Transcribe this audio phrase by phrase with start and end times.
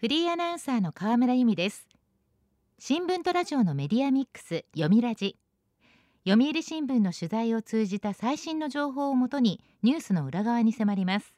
[0.00, 1.88] フリーアナウンサーの河村由美です。
[2.78, 5.36] 新聞とラジオのメディアミックス読みラジ。
[6.24, 11.34] 読売新聞の取材を通じた最新の情報をもとにニュースの裏側に迫ります。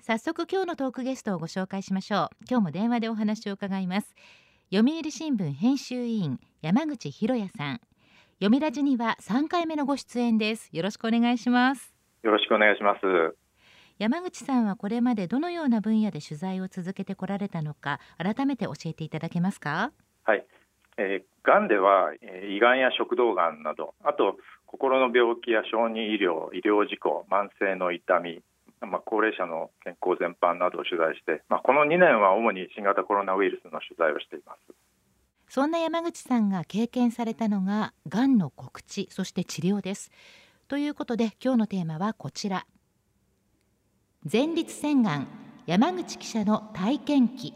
[0.00, 2.28] 早速今日のトークゲストをご紹介しましょう。
[2.50, 4.16] 今日も電話でお話を伺います。
[4.72, 7.80] 読売新聞編集委員山口博也さん。
[8.40, 10.70] 読みラジには3回目のご出演です。
[10.72, 11.94] よろしくお願いします。
[12.24, 13.43] よろしくお願いします。
[13.98, 19.92] 山口さんはこれまでどのような分野で取材を続けてこられたのか改めて教えていただけますか？
[20.24, 20.44] はい、
[20.98, 24.36] えー、がんでは、えー、胃がんや食道がんなどあと
[24.66, 28.42] 心の病気や小児医療医療事故慢性の痛み
[28.80, 34.74] まあ、高齢者の健康全般などを取材して、まあ、この2年は主に新型コロナウイルスの取材をしています。
[35.48, 40.10] そんな山口さんが経験されたのががんの告知そして治療です。
[40.68, 42.66] ということで今日のテーマはこちら
[44.30, 45.28] 前立腺がん
[45.66, 47.52] 山口記者の体験記。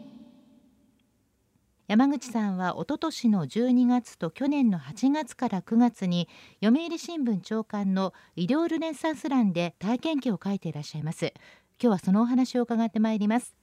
[1.87, 6.29] 山口さんはおととしの12月と去年の8月から9月に
[6.63, 11.33] 読売新聞長官の医療ルネッサンス欄で体験記を書いていらっしゃいます。
[11.81, 13.55] 今日はそのお話を伺ってまいります。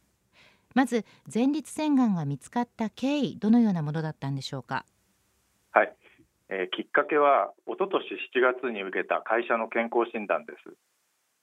[0.75, 4.85] まず前立腺がんが見つかった経緯どのようなものだったんでしょうか？
[5.71, 5.95] はい、
[6.49, 10.75] えー、きっかけはおととし7月に受けた会社の健康診断です。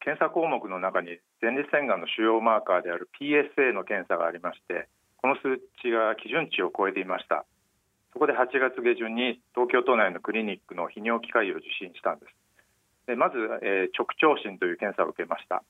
[0.04, 4.92] 検査項目の中に前立腺がんの主要マーカーである PSA の検査がありまして
[5.23, 7.45] この数値が基準値を超えていました。
[8.12, 12.36] そこで8月下旬に東京都内のクリニックの泌尿器科医を受診したんです。
[13.08, 15.64] でまず、えー、直腸診という検査を受けました。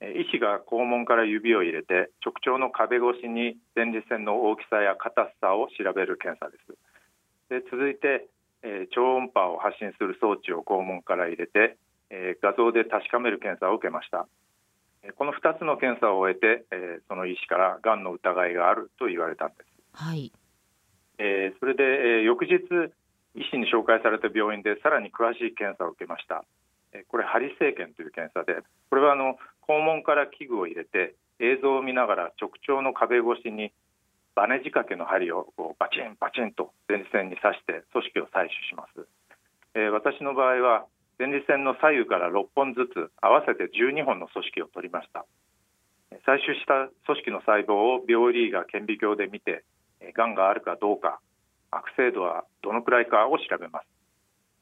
[0.00, 6.76] 医師が肛門から指を入れて直腸の壁越しに前立腺の大きさや硬さを調べる検査です。
[7.48, 8.28] で続いて、
[8.62, 11.76] えー、超音波を発信する装置を肛門から入れて
[12.10, 14.26] えー、画像で確かめる検査を受けました。
[15.16, 19.54] この2つの検査を終えて、えー、その医師からがんの疑いがあると言われたんで
[19.96, 20.30] す、はい。
[21.18, 22.60] えー、それで、えー、翌日
[23.34, 26.44] 医師に紹介された病院でさらに詳しい検査を受けました、
[26.92, 29.36] えー、これ針生検という検査でこれはあの
[29.68, 33.72] 肛門から器具を入れて映像を見ながら直腸の壁越しに
[34.34, 39.06] バネ仕掛けの針をこうバチンバチンと前立腺に刺して組織を採取します、
[39.74, 40.86] えー、私の場合は
[41.20, 45.26] 前立腺の左右から6本ずつ合わせて12本の組織を取りました。
[46.24, 49.62] 採取した組織の細胞を病理が顕微鏡で見て
[50.16, 51.20] がんがあるかどうか
[51.70, 53.86] 悪性度はどのくらいかを調べます。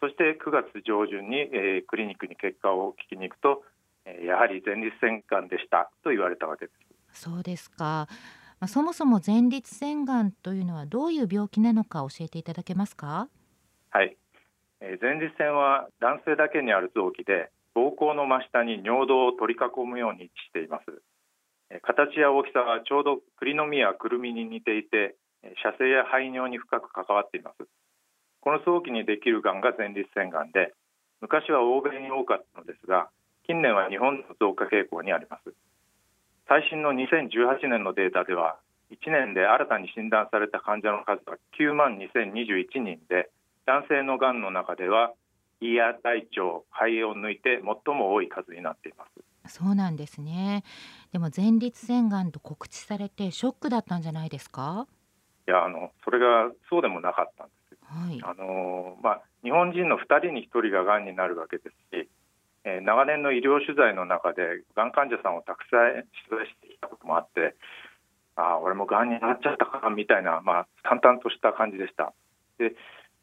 [0.01, 3.63] そして9月上旬に、えー、クリニックに結果を聞きに行くと、
[4.05, 6.73] えー、やはり前立腺がんでしたと言われたわけで
[7.13, 7.23] す。
[7.23, 8.09] そうですか、
[8.59, 13.29] まあ、そもそも前立腺がんというのはどういう病気なのか教えていただけますか？
[13.91, 14.17] はい
[14.81, 21.03] 前立腺は男性だけにある臓器で膀胱の真下に尿道を取り囲むように位置しています。
[21.83, 25.17] 形や大きさはちょうど栗の実やくるみに似ていて
[25.63, 27.67] 射精や排尿に深く関わっています。
[28.41, 30.73] この早期にできるがんが前立腺がんで
[31.21, 33.11] 昔は欧米に多かったのですが
[33.47, 35.53] 近年は日本の増加傾向にあります。
[36.49, 38.57] 最新の2018年のデータでは
[38.91, 43.29] 1年で新たに診断された患者の数は9万2021人で
[43.69, 45.13] 男性のがんの中では
[45.61, 49.05] 胃や大腸肺を抜いて最も多い数になっていま
[49.45, 49.53] す。
[49.53, 50.65] そうなんですね。
[51.13, 54.87] でも前立腺がんと告知されてショックだったんじゃないですか？
[55.47, 62.09] いやあのそれがそうでもなかったんです、はい、あのまあ日本人の2人に1人ががんになるわけですし、
[62.65, 67.57] えー、長年の医療取材の中でがん患者さんをたくさん取材してきたこともあって
[68.37, 72.13] ああ俺もがんになっちゃったかみたいなまあ淡々とした感じでした。
[72.59, 72.75] で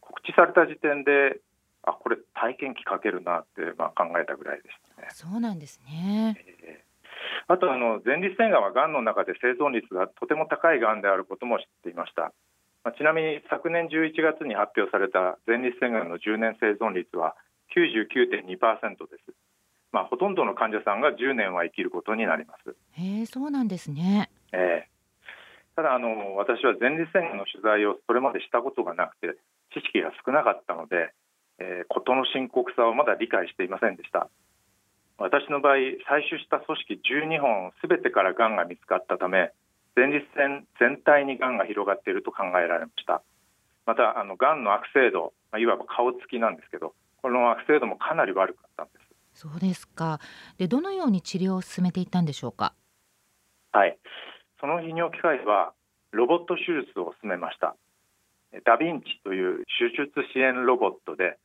[0.05, 1.41] 告知された時点で
[1.83, 5.07] あこれ体験記書けるなって、まあ、考えたぐらいでしたね。
[5.11, 6.35] そうなんですね、
[6.65, 12.33] えー、あとあの前立腺がんはがんの中で生存率がとても高いがんであることも知っていました。
[12.83, 17.35] まあ、ちなみに昨年11月に発表された前立腺がんの10年生存率は
[17.75, 18.45] 99.2%
[19.09, 19.33] です。
[19.91, 22.75] まあ、ほとんどの患者さんが10年は生きることになります。
[23.01, 24.29] へえ、そうなんですね。
[24.51, 24.95] ええ
[25.75, 29.35] ただあの私は前立腺がんの取材をそれまでしたことがなくて
[29.75, 31.11] 知識が少なかったので、
[31.59, 34.29] えー、事の深刻さをまだ理解していませんでした。
[35.17, 39.51] 私の場合採取した組織12本すべてからがんが見つかったため
[39.95, 43.21] 前立腺全体にがんが広がっていると考えられました。
[43.85, 48.91] またあのがんの悪性度、まあ、いわば顔つきなんですけどこの悪性度もかなり悪かったんで
[49.33, 49.41] す。
[49.41, 50.19] そうですか。
[50.57, 52.73] でどのように治療を進めていったんでしょうか？
[53.71, 53.97] はい。
[54.59, 55.73] その泌尿器科医は
[56.11, 57.75] ロボット手術を進めました
[58.63, 61.37] ダヴィンチという手術支援ロボットで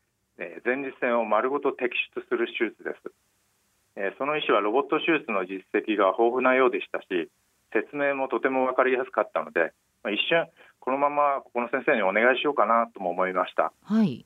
[0.65, 7.29] 前立腺を丸ごと摘出する手術ですその医師はロボット手術の実績が豊富なようでしたし
[7.73, 9.73] 説明もとても分かりやすかったので、
[10.03, 10.47] まあ、一瞬
[10.79, 13.73] このままこの先生にお願いしようかなとも思いました。
[13.85, 14.25] はい、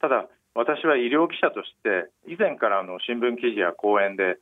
[0.00, 4.38] ただ私は医療記者として以前からの新聞記事や講演で、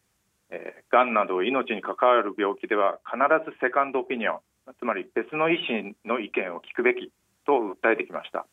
[0.51, 4.39] えー、がんなど命に関わる病気では必ずセカンドオピニオン
[4.79, 7.11] つまり別の医師の意見を聞くべき
[7.47, 8.47] と訴えてきました。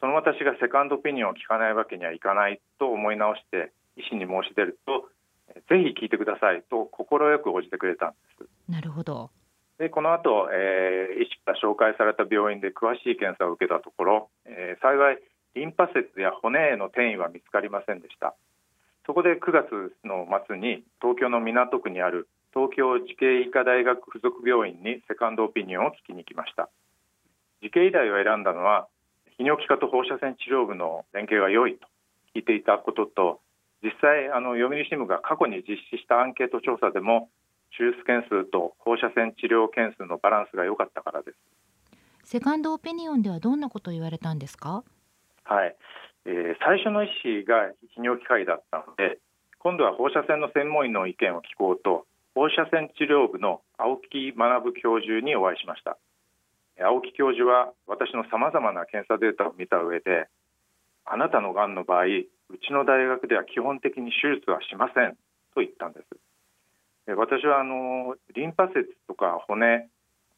[0.00, 5.10] その私がセカンドオピニオンを聞かないわけにはいかないと思い直して医師に申し出ると
[5.68, 8.70] ぜひ聞いてくださいと快く応じてくれたんです。
[8.70, 9.30] なるほど。
[9.78, 15.18] でこの後、えー、医師から紹介された病院で詳しい検査を受けたところ、えー、幸い
[15.54, 18.34] リンパ節や骨への転移は見つかりませんでした。
[19.06, 26.68] そこで9月の末に東京の港区にある東京慈恵医科大学附属病院にセカンドオピニオンを聞きに行きました
[27.62, 28.88] 慈恵医大を選んだのは
[29.38, 31.86] 泌尿器科と放射線治療部の連携が良いと
[32.34, 33.40] 聞いていたことと
[33.82, 37.30] 実際あの読売新聞が過去に実施したアンケート調査でも
[37.76, 41.38] 手術件数と放射線治療件数のバランスが良かったからです。
[42.24, 44.82] セカンドオピニオンではどんなことを言われたんですか？
[45.44, 45.76] はい、
[46.26, 49.18] えー、最初の医師が泌尿器科医だったので
[49.58, 55.96] 今度は放射線の専門医の意見を聞こうと放射線治療部の青木学教授にお会いしました
[56.80, 60.28] 青木教授は私のさまざまな検査データを見た上で
[61.04, 65.16] あなたのがんの場合うちの大学では基本的に手術はしません
[65.54, 66.06] と言ったんです。
[67.16, 69.88] 私はあのリンパ節とか骨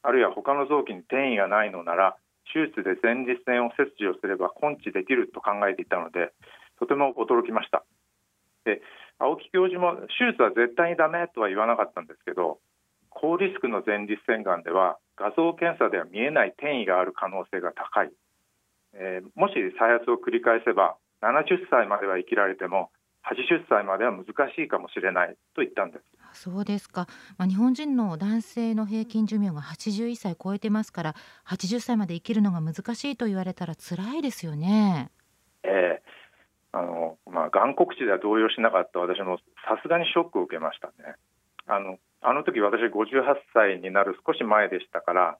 [0.02, 2.16] あるいは他の臓器に転移がないのなら
[2.52, 6.32] 手術で前立腺を切除すれば根治できると考えていたので
[6.78, 7.84] とても驚きました。
[8.64, 8.80] で
[9.18, 12.58] 青木教授も手術は絶対にダメとは言わなかったんですけど
[13.10, 18.10] 高リスクの前立腺がんでは画像検査では見えない転移がある可能性が高い、
[18.94, 22.90] えー、もし再発を繰り返せば70歳までは生きられても
[23.28, 27.06] 80歳までは難しいかもしれないと言ったんですそうですか、
[27.36, 31.14] まあ、日本人の男性の平均寿命が81歳超えてますから
[31.46, 35.10] 80歳まで生きるのが難しいと言われたら辛いですよね。
[35.64, 39.38] えー、あのまあ、眼告知では動揺しなかった私も
[39.68, 41.16] さすがにショックを受けましたね。
[41.66, 43.22] あのあの時私58
[43.52, 45.38] 歳になる少し前でしたから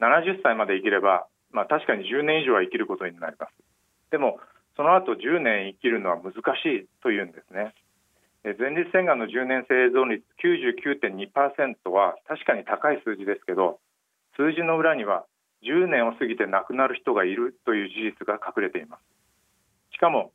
[0.00, 3.52] 70歳まで生きれば、まあ、確かに10年以上は生きることになります。
[4.10, 4.38] でも
[4.76, 7.74] その後10年生きるのは難しいというんですね。
[8.42, 13.78] 前立腺がんの10年生存率99.2%は確かに高い数字ですけど
[14.36, 15.26] 数字の裏には
[15.62, 19.00] 10年を過ぎて亡くなる人がいるという事実が隠れています
[19.92, 20.32] しかも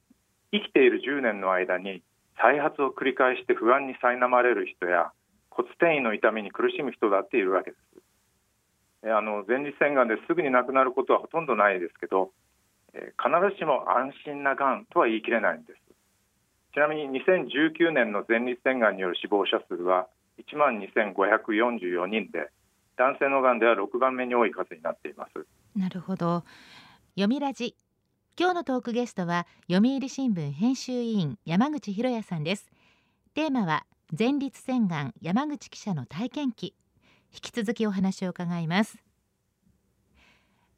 [0.52, 2.04] 生きている10年の間に
[2.40, 5.12] 再発を繰り返して不安に苛まれる人や
[5.56, 9.10] 骨転移の痛みに苦しむ人だっているわけです。
[9.10, 12.32] あの前立腺がんですぐに亡くなることはほとんどないですけど
[12.92, 15.80] 必ずしも安心ながんとは言い切れないんです。
[16.74, 20.08] ちなみに2019年の前立腺がんによる死亡者数は
[20.40, 22.50] 1万2544人で
[22.98, 25.46] 男性のがんでは6番目に多い数になっています。
[25.78, 26.44] なるほど。
[27.16, 27.76] 読みラジ。
[28.38, 32.70] 今日のトークゲストは読売新聞編集委員山口博也さんです。
[33.34, 36.76] テーマは前立腺がん山口記者の体験記。
[37.34, 38.98] 引き続きお話を伺います。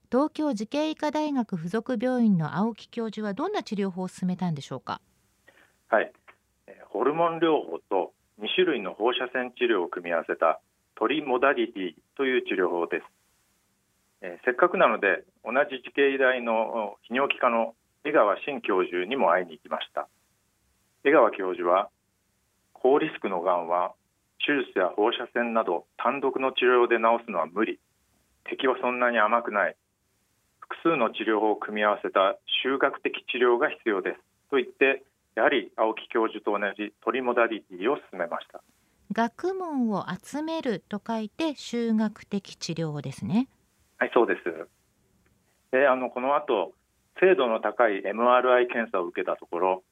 [0.10, 5.02] 東京慈恵医科大学附属病院の青木教授はどんな治療法を進めたんでしょうか？
[5.90, 6.12] はい、
[6.86, 10.62] ホルモン療法と2種類の放射線治療を組み合わせた
[10.96, 13.04] トリモダリティという治療法です、
[14.22, 20.08] えー、せっかくなので同じ慈恵医大の泌尿器科の江川新教授にも会いに行きました。
[21.04, 21.90] 江川教授は
[22.82, 23.94] 高リスクのがんは
[24.46, 27.80] 手術や放射線など単独の治療で治すのは無理。
[28.46, 29.76] 敵はそんなに甘くない。
[30.62, 34.18] 複数の治療法を組み合わせた修学的治療が必要です。
[34.50, 35.04] と言って
[35.36, 38.62] やはり青木教授と同じトリモダリティを進めました。
[39.14, 43.48] 学問を集めると書いて修学的治療ですね。
[43.98, 44.68] はいそうです。
[45.72, 46.74] であのこの後
[47.20, 49.84] 精度の高い MRI 検査を受けたところ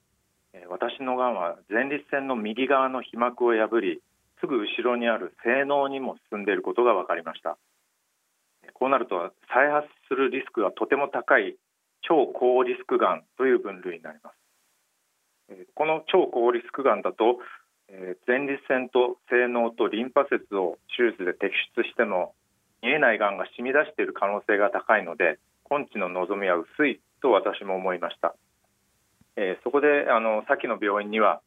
[0.70, 4.02] 私のがんは前立腺の右側の皮膜を破り
[4.40, 7.58] すぐ後ろにある性能にも進んでいることが分かりました。
[8.74, 11.56] こうなると再発するリスクがとても高い
[12.02, 14.36] 超高リスクがんという分類になります。
[15.76, 17.40] この超高リスクがんだと
[18.28, 22.34] 前立腺と性能とリンパ節を手術で摘出しても
[22.82, 25.38] 見えないがんが染み出している可能性が高いので
[25.70, 28.36] 根治の望みは薄いと私も思いました、
[29.38, 31.42] えー、そこであの先の病院には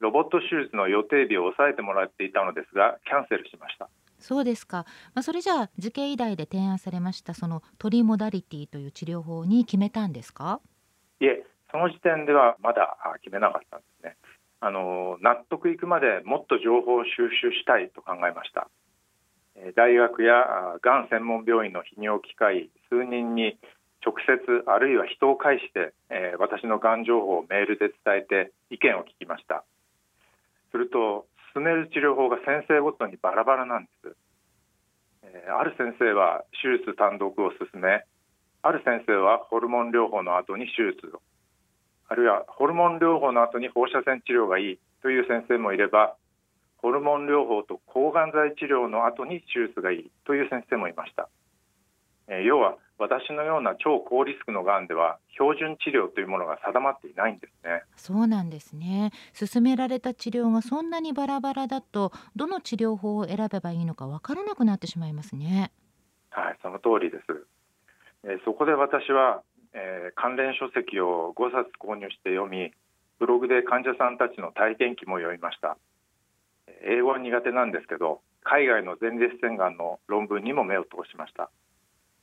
[0.00, 10.60] ロボット手術の予定日を抑えてもらっていたのですがキャンセルしましたそうですか、まあ、それじゃあ受験医大で提案されましたそのトリモダリティという治療法に決めたんですか？
[11.20, 14.16] いえその時点ではまだ決めなかったんですね。
[14.60, 18.68] あの納得いくまでもっと情報を収集したいと考えました。
[19.74, 23.58] 大学やがん専門病院の泌尿器科医数人に
[24.04, 29.64] 直接あるいは人を介して、えー、私のがん情報をメールで伝えて意見を聞きました。
[30.70, 34.16] すると進める治療法が先生ごとにバラバラなんです、
[35.22, 38.04] えー、ある先生は手術単独を進め
[38.62, 41.20] ある先生はホルモン療法の後に手術を。
[42.08, 46.14] あるいはホルモン療法の後に放射線治療がいいという先生もいれば
[46.76, 51.28] ホルモン療法と抗がん剤治療の後に手術がいいという先生もいました、
[52.28, 57.82] えー、要は私のような超高リスクのがんでは標準治療というものが定まっていないんですね。
[57.96, 59.10] そうなんですね。
[59.32, 65.72] 進められた治療がそんなにバラバラだとどの治療法を選べばいいのかわからなくなってしまいますね。
[66.30, 67.24] はいその通りです、
[68.24, 69.42] えー、そこで私は、
[69.74, 72.72] えー、関連書籍を5冊購入して読み
[73.18, 75.76] ブログで患者さんたちの体験記も読みました。
[76.84, 81.50] 英語は苦手なんですけど海外の前立腺がんの論文にも目を通しました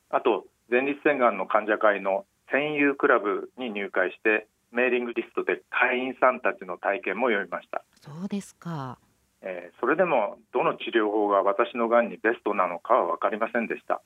[0.09, 7.83] あと前立腺がんの患者会の戦友クラブに入会してメーリングリストで会員さんたちの体験も読みました。
[8.01, 8.97] そうですか、
[9.41, 14.01] えー、それでもどの治療法が私のがんにベストなのかは分かりませんでした。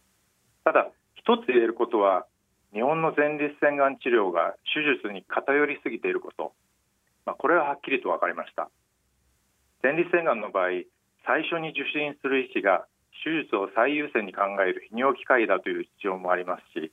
[0.63, 2.25] ただ一つ言えることは
[2.73, 6.53] 日本の前立腺がん治療が手術に偏りすぎていること、
[7.25, 8.69] まあ、これははっきりと分かりました。
[9.83, 10.83] 前立腺がんの場合
[11.25, 12.85] 最初に受診する医師が
[13.23, 16.91] 手術を最優先に考える泌尿器科医だという事情もありますし、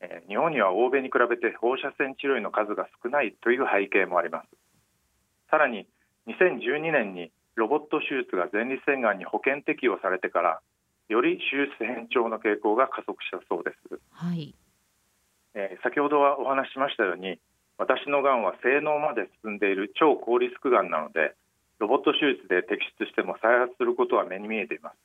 [0.00, 4.48] えー、日本には欧米に比べて放射線治療の数が少ないという背景もあります。
[5.50, 5.86] さらに
[6.26, 10.60] 2012年にロボット手術が前立腺がんに保険適用されてから
[11.08, 14.54] より手術変調の傾向が加速したそうです、はい。
[15.54, 17.38] えー、先ほどはお話ししましたように
[17.78, 21.34] 私のがんは性能まで進んでいる超高リスクがんなので
[21.78, 24.96] ロボット手術で摘出しても再発することは目に見えています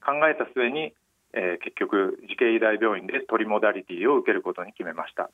[0.00, 0.94] 考えた末に、
[1.32, 5.30] えー、結局慈恵医大病院でトリモダリティを受けることに決めました。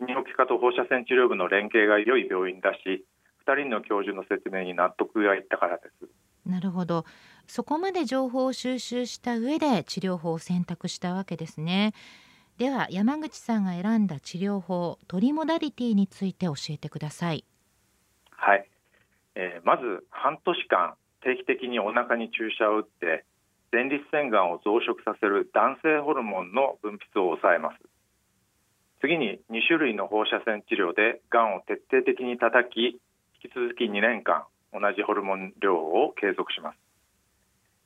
[0.00, 3.04] 泌尿器科と放射線治療部の連携が良い病院だし
[3.46, 6.08] 2人の教授の説明に納得がいったからです。
[6.46, 7.04] なるほど。
[7.46, 11.92] そこまで情報を収集した上で治療法を選択したわけですね。
[12.58, 17.44] では山口さんが選んだ治療法トリモダリティについて教えてください。
[18.30, 18.68] はい、
[19.34, 23.24] えー、まず半年間定期的にお腹に注射を打って
[23.74, 27.82] 前立腺がんを増殖させる男性ホルモンの分泌を抑えます。
[29.00, 33.02] 次に2種類の放射線治療でがんを徹底的に叩き
[33.42, 36.78] 引き続き2年間同じホルモン療法を継続します、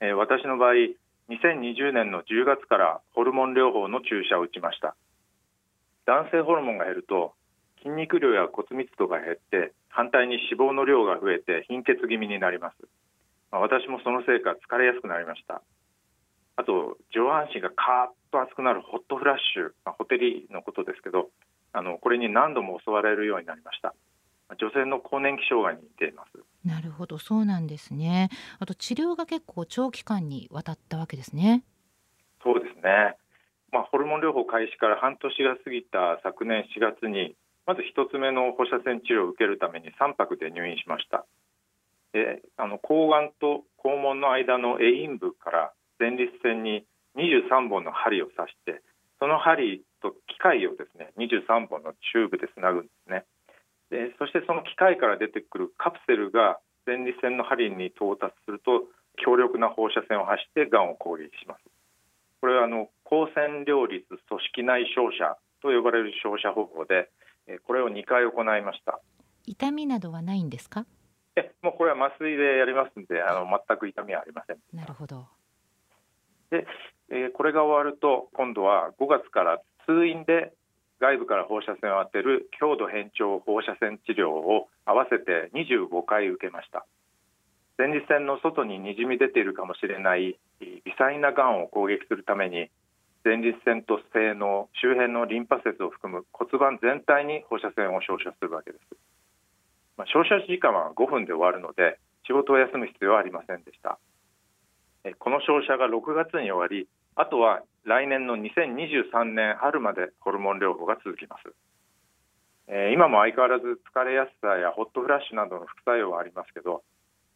[0.00, 0.92] えー、私の場合
[1.33, 4.95] 2020年の10月からホルモン療法の注射を打ちました。
[6.04, 7.33] 男性ホルモンが減ると
[7.78, 12.76] 筋肉量や骨密度が減って反対に脂肪の量が増えて貧血気味になります。
[13.50, 15.62] 私もそのせいか疲れやすくなりました。
[16.59, 21.31] あと上半身がカーッと熱くなるホットフラッシュ、まあ、ホテリのことですけど
[21.73, 23.95] あのこれに何度も襲われるようになりました。
[24.57, 26.43] 女性の更年期障害に似ています。
[26.67, 27.19] なるほど。
[27.19, 28.31] そうなんですね。
[28.59, 31.62] あと治療が結構長期間にわたったわけですね。
[32.43, 33.15] そうですね。
[33.71, 37.37] まあ、ホルモン療法開始から半年が過ぎた昨年4月に
[37.67, 41.27] まず1つ目の放射線治療を受けるために3泊で入院しました。
[42.12, 46.85] であの睾丸と肛門の間の栄陰部から前立腺に
[47.17, 48.83] 23本の針を刺して
[49.19, 53.25] その針と機械をですね23本のチューブでつなぐんですね。
[53.90, 58.85] でそしてその機械から出てくるカプセルが前立腺の針に到達すると
[59.25, 61.61] 強力な放射線を発してがんを攻撃します。
[62.40, 64.21] これはあの光線両立組
[64.55, 67.11] 織内照射と呼ばれる照射方法で
[67.67, 69.00] これを2回行いました。
[69.47, 70.87] 痛みなどはないんですか？
[71.35, 74.59] えもうこれは麻酔でやりますんであの全く痛みはありません。
[74.73, 75.26] なるほど
[76.50, 80.52] これが終わると今度は5月から通院で
[81.00, 86.87] 外部から放射線を当てる強度変調放射線治療を合わせて25回受けました。
[87.78, 92.69] 前立腺の外ににじみ出ているかもしれない微細ながんを攻撃するために
[93.25, 98.83] 前立腺と性能周辺のリンパ節を含む骨盤全体に放射線を照射するわけです、
[99.97, 103.99] まあ、照射時間は5分で終わるので仕事を休む必要はありませんでした。
[105.19, 111.53] この照射が6月に終わりあとは来年の2023年春までホルモン療法が続きます、
[112.69, 116.83] えー、今も相変わらず疲れやすさやホットフラッシュなどの副作用はありますけど、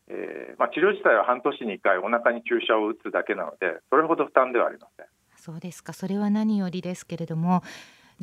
[0.09, 5.07] えー、まあ、治療自体は半年に1回お腹に注射を打つだけなのでそれほど負担ではありません。
[5.37, 5.93] そうですか。
[5.93, 7.63] それは何よりですけれども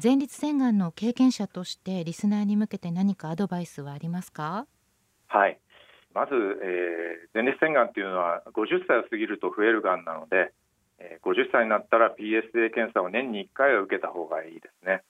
[0.01, 4.65] 前立腺がんの経験者としてリスナーに向けて何かアドバイスはありますか？
[5.27, 5.60] はい
[6.13, 10.51] まず、えー、前立腺がんっていうのは50歳を過ぎると増えるがんなので、
[11.00, 15.04] えー、50歳になったら PSA 検査を年に1回は受けた方がいいですね。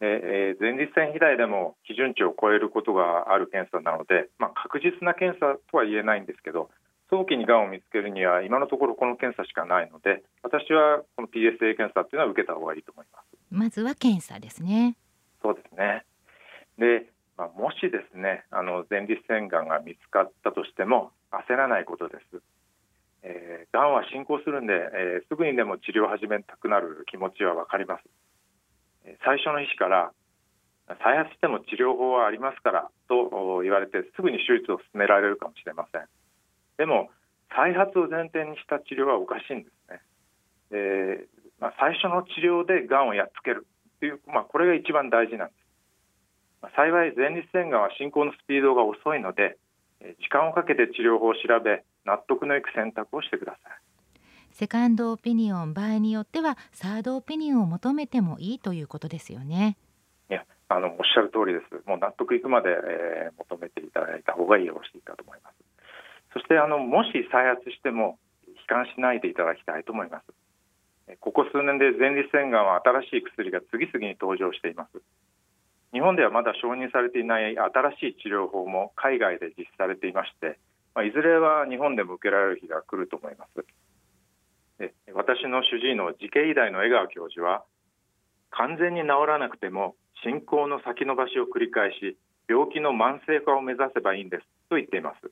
[0.00, 6.70] でえー、前立腺肥大でも基準値を超えることがある検査なので、まあ、確実な検査とは言えないんですけど
[7.10, 13.26] 早期にがんを見つけるには今のところこの検査しかないので私はこの PSA 検査っていうのは受けた方がいいと思います。
[13.50, 14.94] まずは検査ですね。
[15.42, 16.04] そうですね。
[16.78, 17.06] で、
[17.38, 22.42] まあ、もしですねあの前立腺がんが見つかったとしても焦らないことです。
[23.22, 28.04] えー、がんは進行するんで、えー、すぐにでも治療を始めたくなる気持ちは分かります。
[29.24, 30.12] 最初の医師から
[31.02, 36.04] 再発しても治療法はありますからと言われてすぐに手術を進められるかもしれません。
[36.76, 37.10] でも
[37.54, 40.02] 再発を前提にした治療はおかしいんですね。
[40.70, 41.26] で、
[41.60, 43.66] まあ、最初の治療でがんをやっつける
[44.00, 45.57] という、まあ、これが一番大事なんです、
[46.74, 49.56] 幸い前立腺がんは進行のスピードが遅いので
[50.20, 53.88] 時間をかけて治療法を調べ納得のいく選択をしてください
[54.58, 59.76] セカンドオピニオン場合によってはサードオピニオンを求めてもいいということですよね。
[60.30, 61.86] いやあのおっしゃる通りです。
[61.86, 65.54] もう納得いくまで、えー、求めていただいた方がよろしいかと思います。
[66.32, 70.24] そしてあのもし再発しても悲観しないでいただきたいと思います。
[71.20, 75.00] ここ数年で前立腺がんは新しい薬が次々に登場しています。
[75.92, 80.58] 日本ではまだ承認されていない新しい治療法も海外で実施されていまして、
[80.94, 83.64] まあ、いずれは日本でも受けられる日が来ると思います。
[85.14, 87.64] 私の主治医の慈恵医大の江川教授は
[88.50, 92.16] 完全に治らなくても進行の先延ばしを繰り返し
[92.48, 95.30] 病気の慢性化を目指せばいいんですと言っています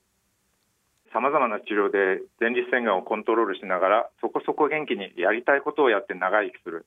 [1.13, 6.85] さまざまな治療で前立腺がんをコントロールしながらそこそこ元気にやりたいことをやって長生きする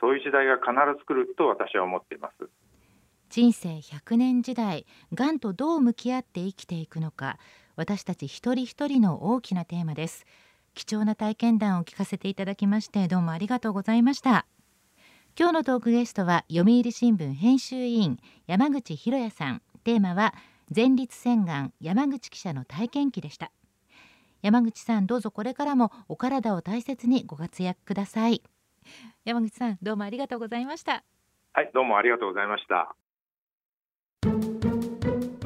[0.00, 2.48] そういう時代が必ず来ると私は思っています
[3.28, 7.38] 人生100年時代がんとどう向き合って生きていくのか
[7.76, 10.24] 私たち一人一人の大きなテーマです。
[10.74, 14.46] 貴重な体験談を聞かせていただきましてどうもありがとうございました。
[15.38, 19.62] 今日のトークゲストは読売新聞編集委員山口博也さん。
[19.84, 20.34] テーマは
[20.74, 23.52] 前立腺がん山口記者の体験記でした。
[24.42, 28.42] 山口さんどうぞこれからもお体を大切にご活躍ください。
[29.24, 31.04] 山口さんどうもありがとうございました。
[31.52, 32.96] はいどうもありがとうございました。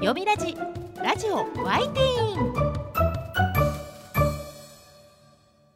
[0.00, 0.56] 読みラジ
[0.96, 2.54] ラジオワイティーン。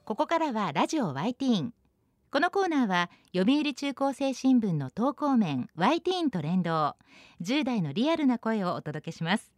[0.07, 1.75] ここからはラジオワイティーン。
[2.31, 6.97] このコーナーは読売中高生新聞の投稿面ワイティーンと連動。
[7.43, 9.53] 10代のリアルな声をお届けします。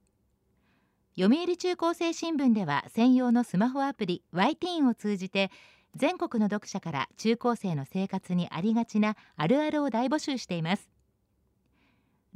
[1.16, 5.52] 読売中高生新聞では専用のスマホアプリワイティーンを通じて
[5.94, 10.95] 全国の読者から中高生の生活にありがちなあるあるを大募集しています。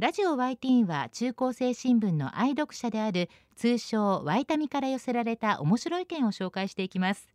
[0.00, 7.28] ラジオワイティーンは中高生新聞の愛読者である通称ワイタミから寄せられた面白い意見を紹介していきます。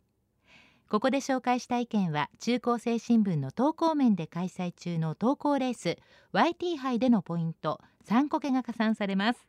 [0.90, 5.96] ここで紹介した意見は中高生新聞の投稿面で開催中の投稿レース
[6.32, 9.46] YT 杯でのポイント3個けが加算されます。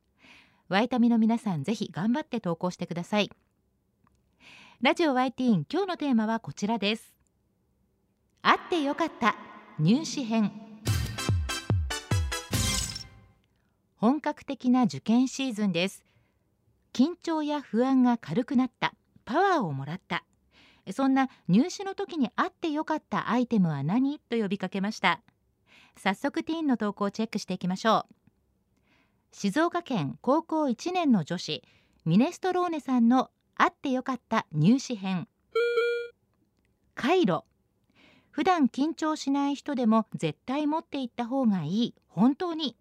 [0.69, 3.31] ワイタミの皆さんぜひ頑張って投稿してください。
[4.83, 7.15] ラジオ YT 今日のテーマはこちらです。
[8.43, 9.35] あってよかった
[9.79, 10.66] 入試編。
[13.97, 16.05] 本格的な受験シーズンです。
[16.93, 18.93] 緊張や不安が軽くなった。
[19.25, 20.23] パワーをもらった。
[20.93, 24.19] そんな入試の時にあってよかったアイテムは何？
[24.19, 25.21] と呼びかけました。
[25.97, 28.13] 早速ティーンの投稿をチェックしていきましょう。
[29.31, 31.63] 静岡県高校1年の女子
[32.05, 35.27] ミネストローネさんのあってよかった入試編。
[36.93, 37.43] 回路
[38.29, 41.95] 普段緊張しない人でも絶対持っていった方がいい。
[42.07, 42.77] 本当に。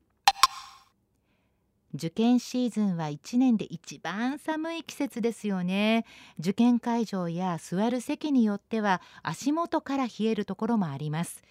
[1.96, 6.04] 受験シーズンは1年で一番寒い季節ですよね。
[6.38, 11.42] 受験会場や座る席によっては足元から冷えるところもあります。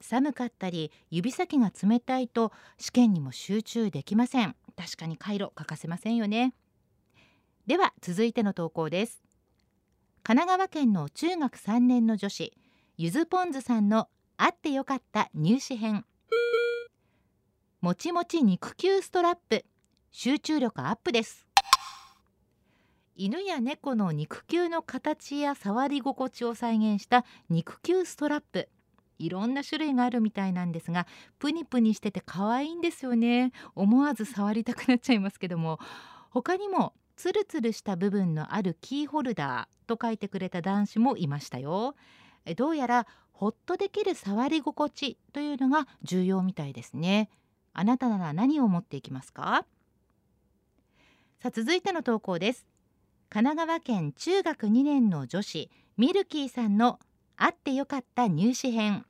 [0.00, 4.56] 寒かったり指先が冷たいと試験にも集中できません。
[4.76, 6.54] 確かに回路欠かせませんよね。
[7.66, 9.22] では続いての投稿です。
[10.22, 12.52] 神奈川県の中学3年の女子
[12.96, 16.04] ゆずぽんずさんのあってよかった入試編。
[17.84, 19.62] もちもち肉球ストラップ。
[20.10, 21.46] 集中力アップです。
[23.14, 28.70] 犬や猫の肉球の形や触り心地を再現した肉球ストラップ。
[29.18, 31.06] いろんな種類があるみたいなんですが
[31.38, 33.52] プニプニしてて可愛いんですよね。
[33.74, 35.78] 思わず触りたくなっちゃいますけども。
[36.30, 41.96] 他にもツルツルした部分のあるキーホルダーと書いてくれた男子もいましたよ。
[42.56, 47.28] どうやらホッとできる触り心地というのが重要みたいですね。
[47.74, 49.66] あなたなら何を持っていきますか？
[51.40, 52.66] さあ続いての投稿です。
[53.28, 57.00] 神奈川県中学2年の女子ミルキーさんの
[57.36, 59.04] あってよかった入試編。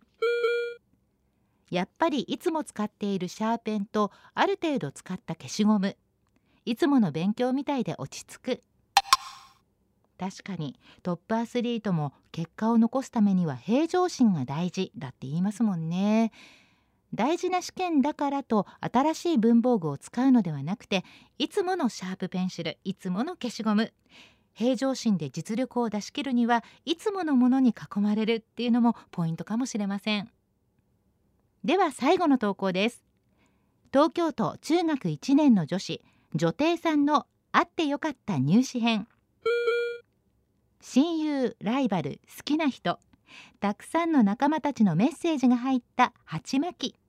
[1.70, 5.96] やっぱりいつも使っているシャーペンとある程度使った消しゴム。
[6.64, 8.62] いつもの勉強みたいで落ち着く。
[10.18, 16.33] 確かにトップアスリートも結果を残すためには平常心が大事だって言いますもんね。
[17.14, 21.05] 大事な試験だからと新しい文房具を使うのではなくて
[21.38, 23.92] いつものシャープペンシルいつもの消しゴム。
[24.53, 30.31] 平常心で実力を出し切るにはいつものものに囲まれるっていうのもポイントかもしれません。
[31.64, 33.05] では最後の投稿です。
[33.92, 36.03] 東京都中学1年の女子
[36.35, 39.07] 女帝さんのあってよかった入試編。
[40.81, 42.98] 親友ライバル好きな人。
[43.61, 47.04] たくさんの仲間たちのメッセージが入った鉢巻き。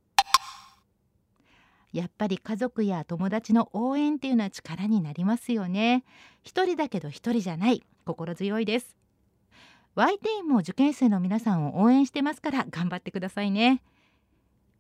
[1.96, 6.04] やっぱり家族や友達の応援っていうのは力になりますよね。
[6.44, 8.98] 一人だけど一人じゃない心強いです。
[9.96, 13.82] YT も受験生の皆さんを応援してますから頑張ってくださいね。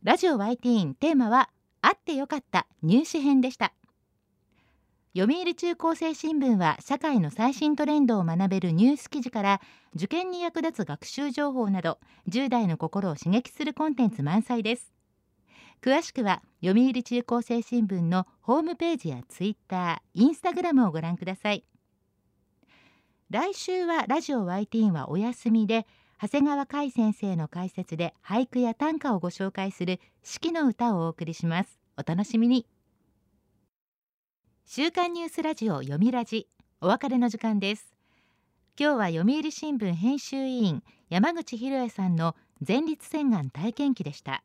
[0.03, 1.49] ラジオ YT テーマは
[1.81, 3.71] あってよかった入試編でした。
[5.17, 9.61] 読売中高生新聞は社会の最新トレンドを学べるニュース記事から
[9.95, 11.97] 受験に役立つ学習情報など
[12.27, 14.94] 10代の心を刺激するコンテンツ満載です。
[15.85, 21.63] 詳しくは読売中高生新聞のホームページやツイッター、インスタグラムをご覧ください。
[23.29, 25.85] 来週はラジオ YT はお休みで
[26.19, 31.79] 長谷川海先生の解説で俳句や短歌をご紹介する四季の歌をお送りします。
[31.97, 32.65] お楽しみに。
[34.65, 36.47] 週刊ニュースラジオ読みラジ
[36.81, 37.93] お別れの時間です。
[38.75, 42.35] 今日は読売新聞編集委員山口博也さんの
[42.67, 44.43] 前立腺がん体験記でした。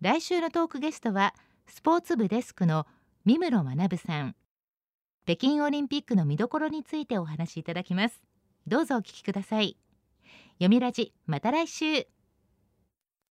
[0.00, 1.34] 来週のトークゲストは
[1.66, 2.86] スポーツ部デスクの
[3.24, 4.36] 三室学さん。
[5.24, 8.22] 北京オリンピックの見どころについてお話しいただきます。
[8.68, 9.76] どうぞお聞きください。
[10.54, 12.06] 読みラジまた来週。